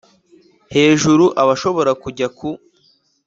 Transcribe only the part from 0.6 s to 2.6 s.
hejuru abashobora kujya ku